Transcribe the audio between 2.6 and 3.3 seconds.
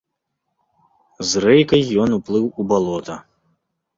балота.